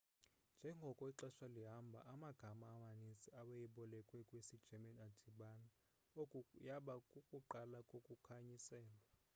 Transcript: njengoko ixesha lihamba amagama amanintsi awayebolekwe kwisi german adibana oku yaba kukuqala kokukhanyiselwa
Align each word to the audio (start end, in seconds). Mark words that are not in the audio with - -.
njengoko 0.57 1.03
ixesha 1.11 1.45
lihamba 1.55 1.99
amagama 2.13 2.65
amanintsi 2.75 3.27
awayebolekwe 3.39 4.17
kwisi 4.27 4.53
german 4.65 4.97
adibana 5.07 5.69
oku 6.21 6.37
yaba 6.67 6.93
kukuqala 7.09 7.79
kokukhanyiselwa 7.89 8.99